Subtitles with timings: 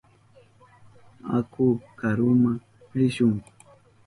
[1.37, 1.65] Aku
[1.99, 2.53] karuma
[2.97, 3.35] rishun.